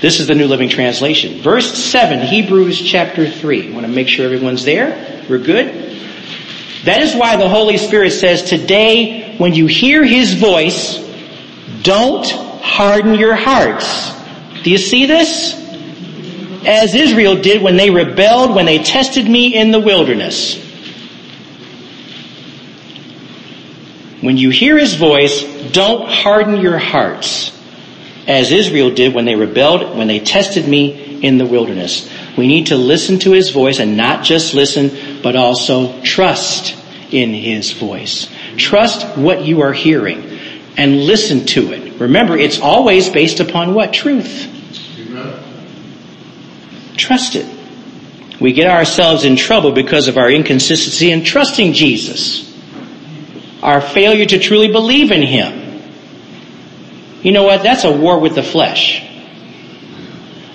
[0.00, 1.42] This is the New Living Translation.
[1.42, 3.68] Verse 7, Hebrews chapter 3.
[3.68, 5.26] I want to make sure everyone's there.
[5.28, 5.90] We're good?
[6.84, 10.96] That is why the Holy Spirit says today, when you hear His voice,
[11.82, 12.26] don't
[12.62, 14.12] harden your hearts.
[14.62, 15.52] Do you see this?
[16.66, 20.56] As Israel did when they rebelled, when they tested me in the wilderness.
[24.22, 27.59] When you hear His voice, don't harden your hearts.
[28.26, 32.08] As Israel did when they rebelled, when they tested me in the wilderness.
[32.36, 36.76] We need to listen to His voice and not just listen, but also trust
[37.10, 38.28] in His voice.
[38.56, 40.38] Trust what you are hearing
[40.76, 42.00] and listen to it.
[42.00, 43.92] Remember, it's always based upon what?
[43.92, 44.48] Truth.
[46.96, 47.46] Trust it.
[48.40, 52.46] We get ourselves in trouble because of our inconsistency in trusting Jesus.
[53.62, 55.59] Our failure to truly believe in Him.
[57.22, 57.62] You know what?
[57.62, 59.06] That's a war with the flesh.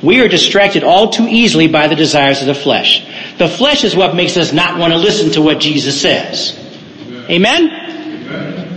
[0.02, 3.06] We are distracted all too easily by the desires of the flesh.
[3.38, 6.58] The flesh is what makes us not want to listen to what Jesus says.
[7.30, 7.70] Amen?
[7.70, 8.76] Amen?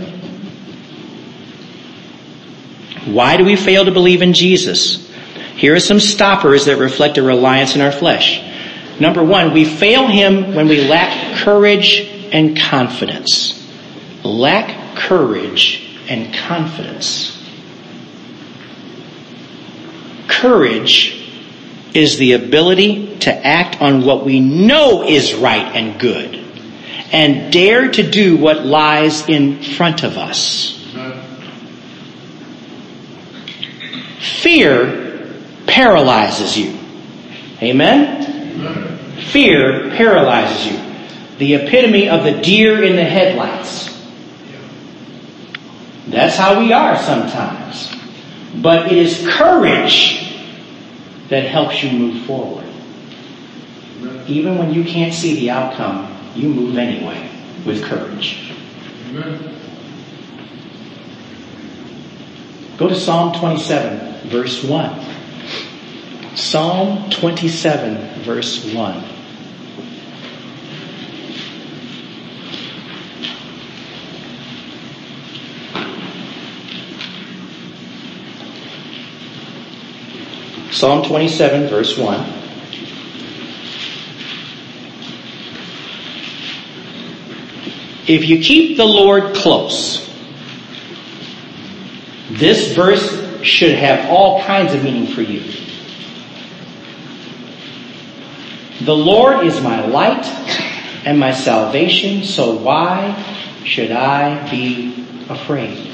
[3.13, 5.07] Why do we fail to believe in Jesus?
[5.55, 8.41] Here are some stoppers that reflect a reliance in our flesh.
[8.99, 13.55] Number one, we fail Him when we lack courage and confidence.
[14.23, 17.38] Lack courage and confidence.
[20.39, 21.15] Courage
[21.93, 26.35] is the ability to act on what we know is right and good
[27.11, 30.75] and dare to do what lies in front of us.
[34.19, 36.77] Fear paralyzes you.
[37.61, 38.97] Amen?
[39.31, 40.79] Fear paralyzes you.
[41.39, 43.87] The epitome of the deer in the headlights.
[46.07, 47.95] That's how we are sometimes.
[48.61, 50.28] But it is courage
[51.29, 52.65] that helps you move forward.
[54.27, 57.29] Even when you can't see the outcome, you move anyway
[57.65, 58.53] with courage.
[62.77, 65.05] Go to Psalm 27, verse 1.
[66.35, 69.03] Psalm 27, verse 1.
[80.79, 82.19] Psalm 27 verse 1.
[88.07, 90.09] If you keep the Lord close,
[92.29, 95.41] this verse should have all kinds of meaning for you.
[98.85, 100.25] The Lord is my light
[101.05, 103.21] and my salvation, so why
[103.65, 105.88] should I be afraid?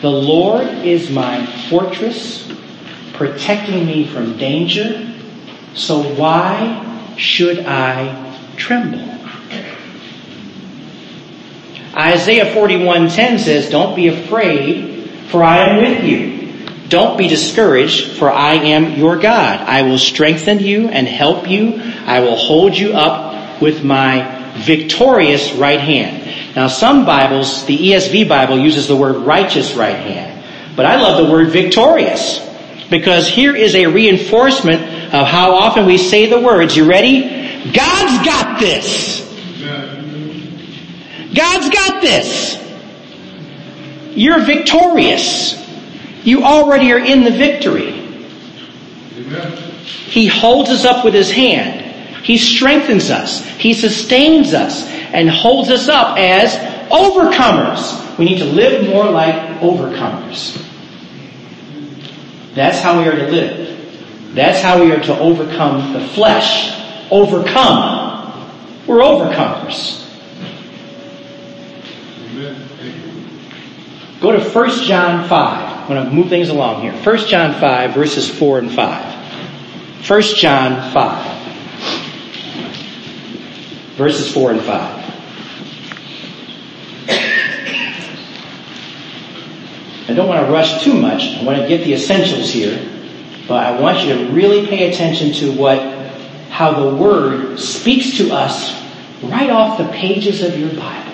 [0.00, 2.50] The Lord is my fortress,
[3.12, 5.12] protecting me from danger.
[5.74, 9.06] So why should I tremble?
[11.94, 16.38] Isaiah 41:10 says, "Don't be afraid, for I am with you.
[16.88, 19.60] Don't be discouraged, for I am your God.
[19.66, 21.80] I will strengthen you and help you.
[22.06, 26.22] I will hold you up with my victorious right hand."
[26.56, 30.42] Now some Bibles, the ESV Bible uses the word righteous right hand.
[30.76, 32.40] But I love the word victorious.
[32.88, 34.82] Because here is a reinforcement
[35.14, 37.22] of how often we say the words, you ready?
[37.72, 39.22] God's got this.
[41.34, 42.58] God's got this.
[44.14, 45.56] You're victorious.
[46.24, 47.94] You already are in the victory.
[50.08, 51.79] He holds us up with his hand.
[52.22, 53.44] He strengthens us.
[53.44, 56.54] He sustains us and holds us up as
[56.90, 58.18] Overcomers.
[58.18, 60.60] We need to live more like overcomers.
[62.54, 64.34] That's how we are to live.
[64.34, 66.76] That's how we are to overcome the flesh.
[67.12, 68.50] Overcome.
[68.86, 69.98] We're overcomers.
[74.20, 75.80] Go to 1 John 5.
[75.80, 76.92] I'm going to move things along here.
[76.92, 80.08] 1 John 5, verses 4 and 5.
[80.08, 81.29] 1 John 5,
[84.00, 84.70] verses 4 and 5.
[90.08, 91.36] I don't want to rush too much.
[91.36, 92.82] I want to get the essentials here.
[93.46, 95.80] But I want you to really pay attention to what,
[96.48, 98.74] how the Word speaks to us
[99.22, 101.12] right off the pages of your Bible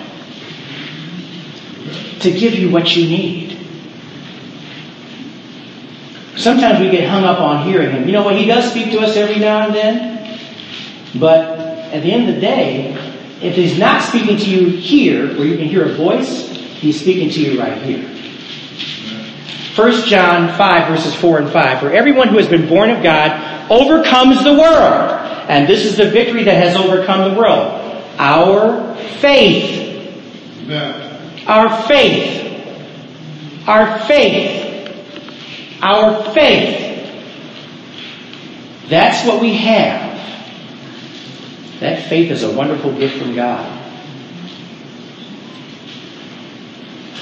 [2.21, 3.59] to give you what you need.
[6.37, 8.07] Sometimes we get hung up on hearing Him.
[8.07, 8.37] You know what?
[8.37, 10.39] He does speak to us every now and then.
[11.19, 12.93] But at the end of the day,
[13.41, 17.29] if He's not speaking to you here, where you can hear a voice, He's speaking
[17.29, 18.17] to you right here.
[19.77, 21.79] 1 John 5 verses 4 and 5.
[21.79, 25.11] For everyone who has been born of God overcomes the world.
[25.49, 27.83] And this is the victory that has overcome the world.
[28.17, 30.11] Our faith.
[30.63, 31.45] Amen.
[31.47, 32.43] Our faith.
[33.67, 34.91] Our faith.
[35.81, 36.83] Our faith.
[38.89, 40.16] That's what we have.
[41.79, 43.83] That faith is a wonderful gift from God.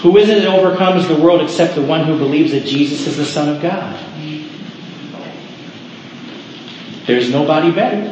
[0.01, 3.17] Who is it that overcomes the world except the one who believes that Jesus is
[3.17, 3.99] the Son of God?
[7.07, 8.11] There's nobody better.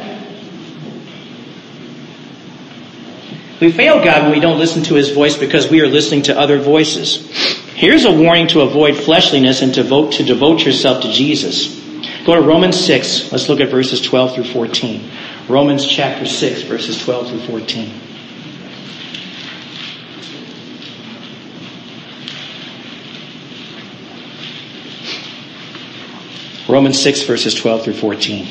[3.60, 6.38] We fail God when we don't listen to His voice because we are listening to
[6.38, 7.28] other voices.
[7.74, 11.80] Here's a warning to avoid fleshliness and to devote, to devote yourself to Jesus.
[12.24, 13.32] Go to Romans 6.
[13.32, 15.10] Let's look at verses 12 through 14.
[15.48, 18.00] Romans chapter 6, verses 12 through 14.
[26.66, 28.46] Romans 6, verses 12 through 14.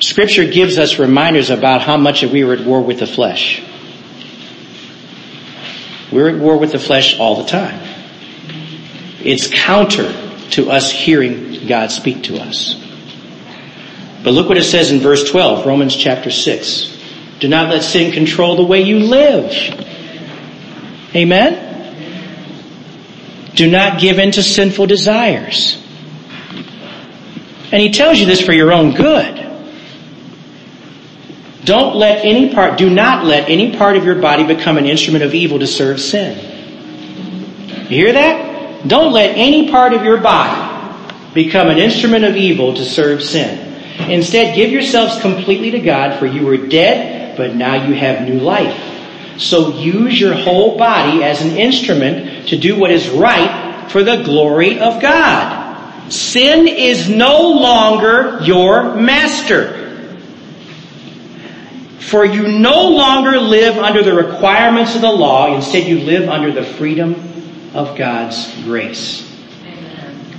[0.00, 3.62] Scripture gives us reminders about how much we are at war with the flesh.
[6.12, 7.85] We're at war with the flesh all the time.
[9.26, 10.12] It's counter
[10.50, 12.80] to us hearing God speak to us.
[14.22, 16.96] But look what it says in verse 12, Romans chapter 6.
[17.40, 19.50] Do not let sin control the way you live.
[21.12, 21.64] Amen?
[23.56, 25.82] Do not give in to sinful desires.
[27.72, 29.42] And he tells you this for your own good.
[31.64, 35.24] Don't let any part, do not let any part of your body become an instrument
[35.24, 36.38] of evil to serve sin.
[37.90, 38.55] You hear that?
[38.86, 40.66] Don't let any part of your body
[41.34, 43.74] become an instrument of evil to serve sin.
[44.10, 48.40] Instead, give yourselves completely to God, for you were dead, but now you have new
[48.40, 49.38] life.
[49.38, 54.22] So use your whole body as an instrument to do what is right for the
[54.22, 56.10] glory of God.
[56.12, 59.82] Sin is no longer your master.
[61.98, 66.52] For you no longer live under the requirements of the law, instead you live under
[66.52, 67.25] the freedom
[67.76, 69.22] of God's grace.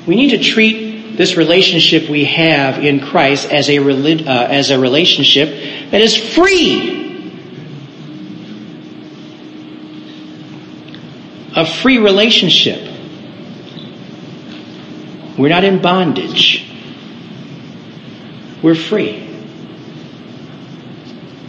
[0.08, 4.80] We need to treat this relationship we have in Christ as a, uh, as a
[4.80, 6.96] relationship that is free.
[11.56, 12.94] A free relationship.
[15.38, 16.68] We're not in bondage.
[18.62, 19.24] We're free.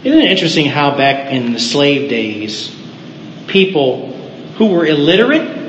[0.03, 2.75] Isn't it interesting how back in the slave days,
[3.47, 4.15] people
[4.55, 5.59] who were illiterate,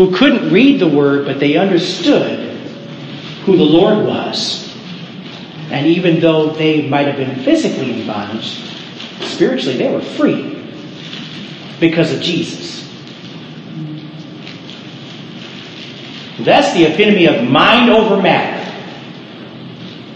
[0.00, 2.56] who couldn't read the word, but they understood
[3.44, 4.74] who the Lord was.
[5.70, 8.62] And even though they might have been physically in bondage,
[9.20, 10.58] spiritually they were free
[11.80, 12.90] because of Jesus.
[16.38, 18.56] That's the epitome of mind over matter.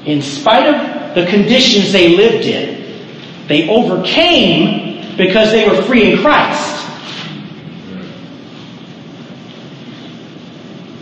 [0.06, 3.04] In spite of the conditions they lived in.
[3.48, 6.83] They overcame because they were free in Christ.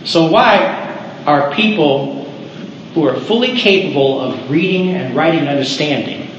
[0.05, 2.25] So why are people
[2.95, 6.31] who are fully capable of reading and writing and understanding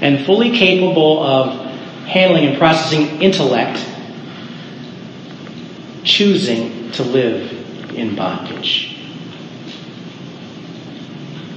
[0.00, 1.70] and fully capable of
[2.06, 3.84] handling and processing intellect
[6.04, 8.92] choosing to live in bondage?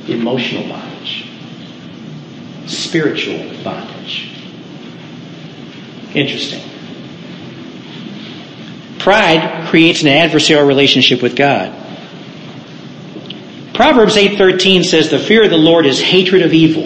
[0.07, 0.89] Emotional bondage
[2.70, 4.32] spiritual bondage.
[6.14, 6.68] Interesting.
[8.99, 11.73] Pride creates an adversarial relationship with God.
[13.73, 16.83] Proverbs 8:13 says the fear of the Lord is hatred of evil.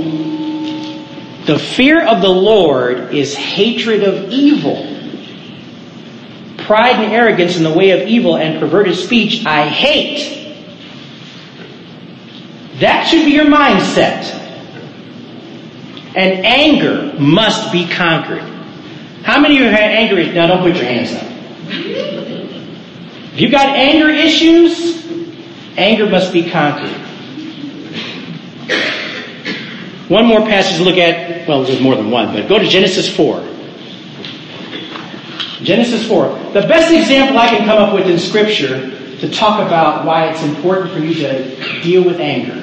[1.45, 4.87] The fear of the Lord is hatred of evil.
[6.59, 10.39] Pride and arrogance in the way of evil and perverted speech I hate.
[12.79, 14.39] That should be your mindset.
[16.15, 18.43] And anger must be conquered.
[19.23, 20.31] How many of you have anger?
[20.31, 21.32] Now don't put your hands up.
[21.73, 25.05] If you've got anger issues,
[25.77, 26.91] anger must be conquered.
[30.09, 33.13] One more passage to look at, well, there's more than one, but go to Genesis
[33.15, 33.39] 4.
[35.63, 36.27] Genesis 4.
[36.53, 40.43] The best example I can come up with in Scripture to talk about why it's
[40.43, 42.59] important for you to deal with anger.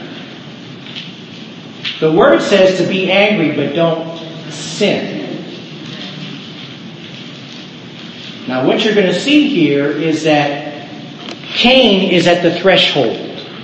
[1.99, 4.19] The Word says to be angry, but don't
[4.51, 5.20] sin.
[8.51, 10.89] Now, what you're going to see here is that
[11.55, 13.17] Cain is at the threshold,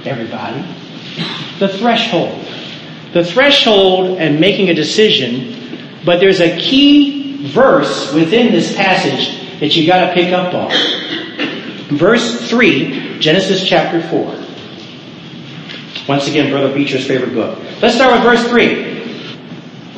[0.05, 0.64] everybody.
[1.59, 2.41] The threshold.
[3.12, 9.74] The threshold and making a decision, but there's a key verse within this passage that
[9.74, 10.70] you got to pick up on.
[11.97, 14.45] Verse 3, Genesis chapter 4.
[16.07, 17.59] Once again, Brother Beecher's favorite book.
[17.82, 18.96] Let's start with verse 3.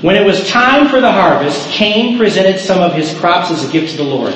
[0.00, 3.72] When it was time for the harvest, Cain presented some of his crops as a
[3.72, 4.32] gift to the Lord.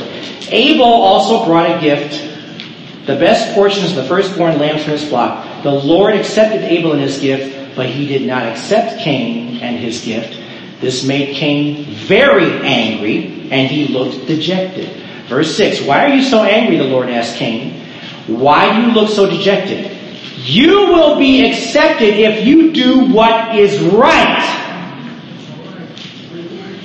[0.49, 5.63] Abel also brought a gift, the best portions of the firstborn lambs from his flock.
[5.63, 10.05] The Lord accepted Abel and his gift, but he did not accept Cain and his
[10.05, 10.37] gift.
[10.81, 14.89] This made Cain very angry, and he looked dejected.
[15.29, 17.81] Verse 6, Why are you so angry, the Lord asked Cain.
[18.27, 19.97] Why do you look so dejected?
[20.39, 24.62] You will be accepted if you do what is right.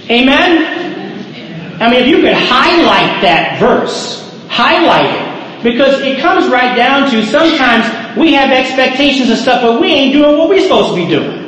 [0.10, 1.82] Amen?
[1.82, 5.64] I mean, if you could highlight that verse, highlight it.
[5.64, 10.14] Because it comes right down to sometimes we have expectations and stuff, but we ain't
[10.14, 11.48] doing what we're supposed to be doing.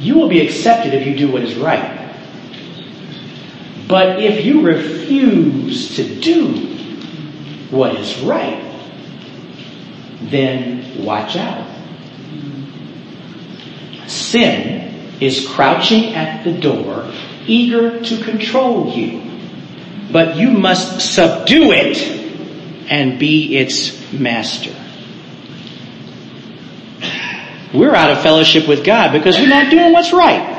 [0.00, 1.98] You will be accepted if you do what is right.
[3.86, 6.54] But if you refuse to do
[7.70, 8.66] what is right,
[10.22, 11.66] then watch out.
[14.10, 17.08] Sin is crouching at the door,
[17.46, 19.22] eager to control you.
[20.10, 21.96] But you must subdue it
[22.90, 24.74] and be its master.
[27.72, 30.58] We're out of fellowship with God because we're not doing what's right.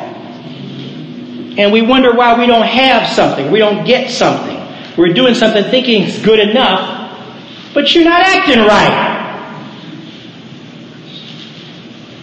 [1.57, 4.59] And we wonder why we don't have something, we don't get something.
[4.95, 9.20] We're doing something thinking it's good enough, but you're not acting right.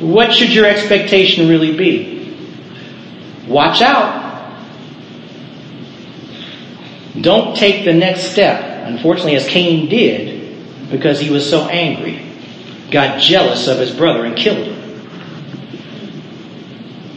[0.08, 2.34] What should your expectation really be?
[3.46, 4.56] Watch out.
[7.20, 8.86] Don't take the next step.
[8.88, 12.24] Unfortunately, as Cain did, because he was so angry,
[12.90, 14.78] got jealous of his brother and killed him.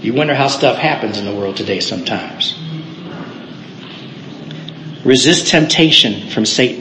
[0.01, 2.59] You wonder how stuff happens in the world today sometimes.
[5.05, 6.80] Resist temptation from Satan.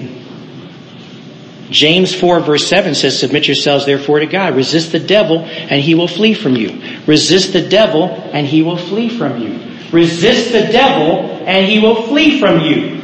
[1.71, 4.57] James 4 verse 7 says, submit yourselves therefore to God.
[4.57, 6.83] Resist the devil and he will flee from you.
[7.07, 9.71] Resist the devil and he will flee from you.
[9.93, 13.01] Resist the devil and he will flee from you.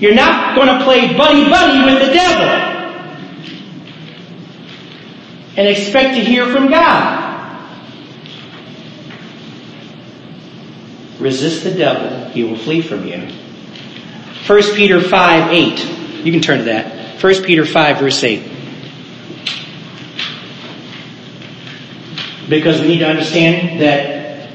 [0.00, 2.68] You're not going to play buddy buddy with the devil
[5.56, 7.24] and expect to hear from God.
[11.18, 13.28] Resist the devil, he will flee from you.
[14.46, 16.24] 1 Peter 5, 8.
[16.24, 16.97] You can turn to that.
[17.20, 18.42] 1 Peter 5 verse 8.
[22.48, 24.50] Because we need to understand that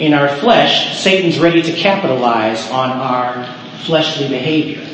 [0.00, 3.44] in our flesh, Satan's ready to capitalize on our
[3.84, 4.84] fleshly behavior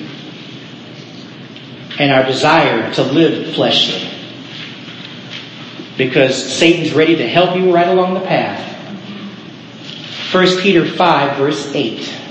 [1.99, 4.11] and our desire to live fleshly.
[5.97, 8.73] Because Satan's ready to help you right along the path.
[10.33, 12.24] 1 Peter 5 verse 8.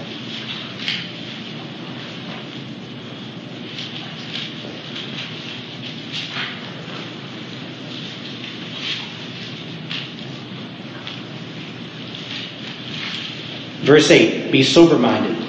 [13.83, 15.45] Verse 8, be sober minded.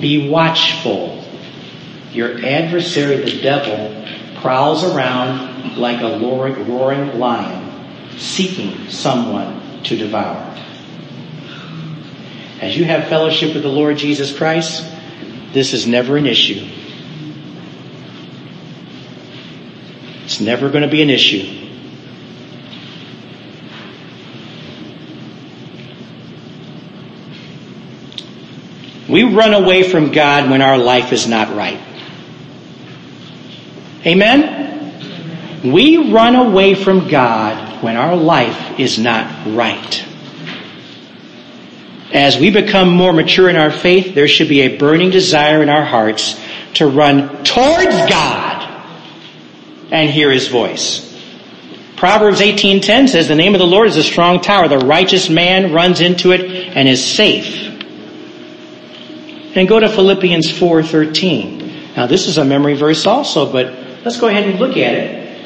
[0.00, 1.24] Be watchful.
[2.12, 4.06] Your adversary, the devil,
[4.40, 10.54] prowls around like a roaring lion, seeking someone to devour.
[12.60, 14.88] As you have fellowship with the Lord Jesus Christ,
[15.52, 16.70] this is never an issue.
[20.24, 21.63] It's never going to be an issue.
[29.14, 31.78] We run away from God when our life is not right.
[34.04, 35.62] Amen?
[35.72, 40.04] We run away from God when our life is not right.
[42.12, 45.68] As we become more mature in our faith, there should be a burning desire in
[45.68, 46.36] our hearts
[46.74, 48.96] to run towards God
[49.92, 51.08] and hear His voice.
[51.94, 55.72] Proverbs 18:10 says the name of the Lord is a strong tower the righteous man
[55.72, 56.40] runs into it
[56.76, 57.63] and is safe.
[59.54, 61.96] And go to Philippians 4:13.
[61.96, 63.72] Now this is a memory verse also, but
[64.04, 65.38] let's go ahead and look at it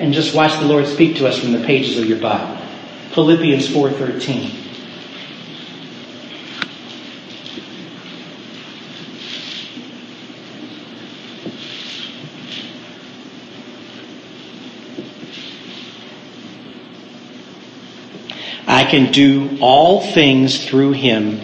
[0.00, 2.56] and just watch the Lord speak to us from the pages of your Bible.
[3.12, 4.50] Philippians 4:13.
[18.68, 21.38] I can do all things through him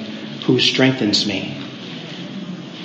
[0.45, 1.62] who strengthens me.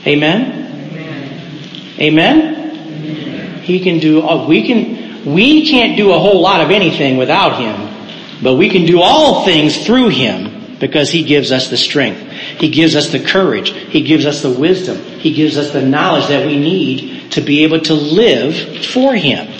[0.07, 1.99] Amen?
[1.99, 1.99] Amen?
[1.99, 3.61] Amen?
[3.61, 7.59] He can do, uh, we can, we can't do a whole lot of anything without
[7.59, 12.21] him, but we can do all things through him because he gives us the strength.
[12.31, 13.71] He gives us the courage.
[13.71, 14.97] He gives us the wisdom.
[15.19, 19.51] He gives us the knowledge that we need to be able to live for him.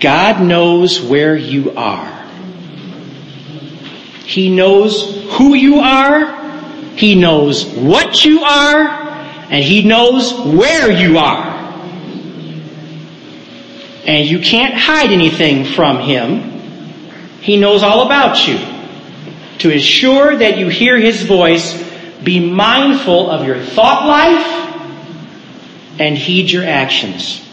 [0.00, 2.19] God knows where you are.
[4.30, 6.38] He knows who you are.
[6.94, 8.86] He knows what you are.
[9.50, 11.48] And He knows where you are.
[14.06, 16.42] And you can't hide anything from Him.
[17.40, 18.56] He knows all about you.
[19.58, 21.74] To ensure that you hear His voice,
[22.22, 27.44] be mindful of your thought life and heed your actions.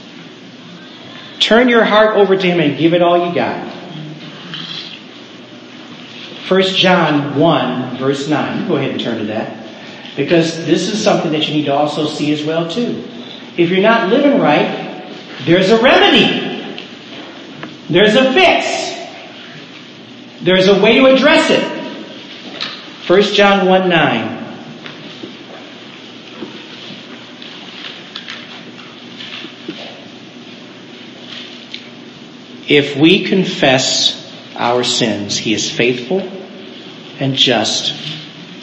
[1.40, 3.77] Turn your heart over to Him and give it all you got.
[6.48, 8.68] 1 John 1 verse 9.
[8.68, 9.68] Go ahead and turn to that.
[10.16, 13.04] Because this is something that you need to also see as well too.
[13.58, 15.12] If you're not living right,
[15.46, 16.48] there's a remedy.
[17.90, 18.96] There's a fix.
[20.42, 21.64] There's a way to address it.
[23.10, 24.38] 1 John 1 9.
[32.70, 34.14] If we confess
[34.56, 36.37] our sins, He is faithful
[37.20, 37.94] and just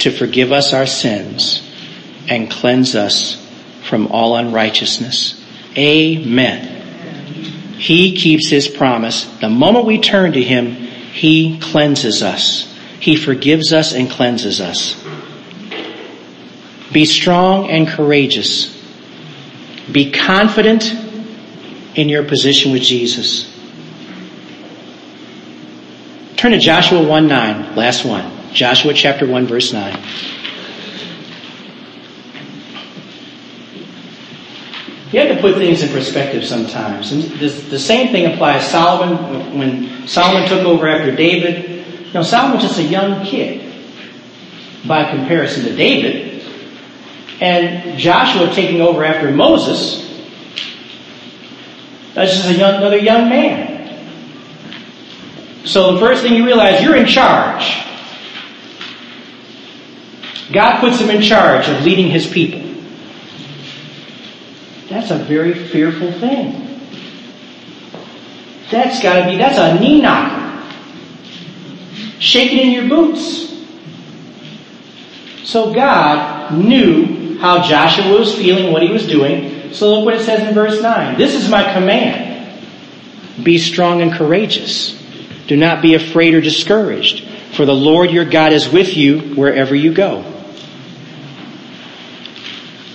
[0.01, 1.63] to forgive us our sins
[2.29, 3.41] and cleanse us
[3.83, 5.43] from all unrighteousness.
[5.77, 6.75] Amen.
[7.79, 9.25] He keeps His promise.
[9.41, 12.73] The moment we turn to Him, He cleanses us.
[13.01, 15.03] He forgives us and cleanses us.
[16.93, 18.73] Be strong and courageous.
[19.91, 20.95] Be confident
[21.95, 23.51] in your position with Jesus.
[26.37, 28.34] Turn to Joshua 1 9, last one.
[28.55, 29.93] Joshua chapter 1 verse 9.
[35.11, 37.13] You have to put things in perspective sometimes.
[37.13, 41.87] And the same thing applies Solomon when Solomon took over after David.
[42.07, 43.73] You know, Solomon was just a young kid
[44.87, 46.45] by comparison to David.
[47.41, 50.03] And Joshua taking over after Moses,
[52.15, 53.75] that's just young, another young man.
[55.65, 57.85] So the first thing you realize, you're in charge.
[60.53, 62.61] God puts him in charge of leading his people.
[64.89, 66.61] That's a very fearful thing.
[68.71, 70.43] That's gotta be, that's a knee knocker.
[72.19, 73.53] Shaking in your boots.
[75.45, 79.73] So God knew how Joshua was feeling, what he was doing.
[79.73, 81.19] So look what it says in verse 9.
[81.19, 82.63] This is my command.
[83.43, 85.01] Be strong and courageous.
[85.47, 89.75] Do not be afraid or discouraged, for the Lord your God is with you wherever
[89.75, 90.34] you go.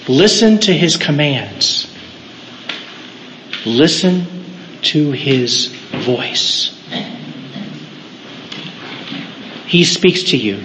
[0.10, 1.89] Listen to his commands.
[3.66, 4.26] Listen
[4.82, 6.76] to his voice.
[9.68, 10.62] He speaks to you.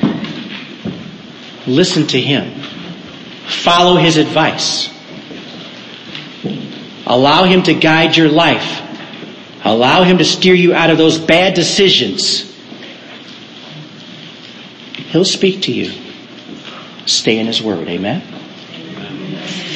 [1.68, 2.60] Listen to him.
[3.46, 4.88] Follow his advice.
[7.06, 8.80] Allow him to guide your life.
[9.64, 12.42] Allow Him to steer you out of those bad decisions.
[15.08, 15.90] He'll speak to you.
[17.06, 17.88] Stay in His Word.
[17.88, 18.33] Amen.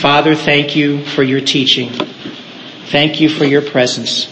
[0.01, 1.91] Father, thank you for your teaching.
[2.87, 4.27] Thank you for your presence.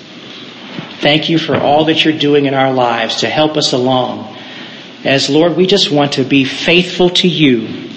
[1.01, 4.37] Thank you for all that you're doing in our lives to help us along.
[5.05, 7.91] As Lord, we just want to be faithful to you.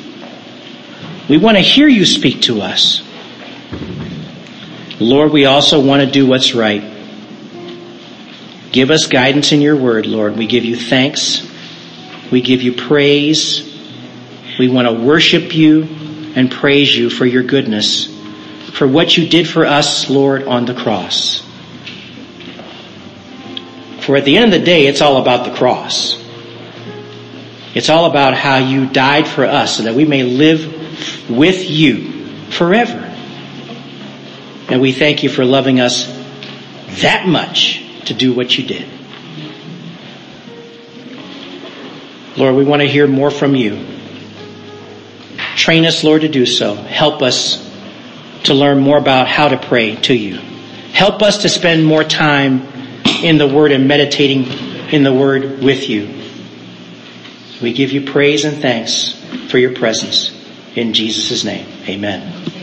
[1.30, 3.03] We want to hear you speak to us.
[4.99, 6.82] Lord, we also want to do what's right.
[8.72, 10.36] Give us guidance in your word, Lord.
[10.36, 11.47] We give you thanks.
[12.32, 13.63] We give you praise.
[14.57, 15.99] We want to worship you.
[16.36, 18.08] And praise you for your goodness,
[18.74, 21.46] for what you did for us, Lord, on the cross.
[24.02, 26.18] For at the end of the day, it's all about the cross.
[27.76, 32.26] It's all about how you died for us so that we may live with you
[32.50, 32.98] forever.
[34.70, 36.08] And we thank you for loving us
[37.02, 38.88] that much to do what you did.
[42.38, 43.99] Lord, we want to hear more from you.
[45.60, 46.74] Train us, Lord, to do so.
[46.74, 47.70] Help us
[48.45, 50.38] to learn more about how to pray to you.
[50.93, 52.66] Help us to spend more time
[53.22, 54.45] in the Word and meditating
[54.93, 56.07] in the Word with you.
[57.62, 59.14] We give you praise and thanks
[59.51, 60.32] for your presence.
[60.78, 62.59] In Jesus' name, amen.